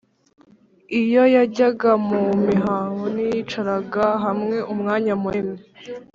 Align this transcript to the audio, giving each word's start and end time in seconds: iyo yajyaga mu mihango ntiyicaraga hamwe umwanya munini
iyo 1.01 1.23
yajyaga 1.35 1.91
mu 2.07 2.19
mihango 2.47 3.03
ntiyicaraga 3.13 4.05
hamwe 4.25 4.57
umwanya 4.73 5.13
munini 5.21 5.57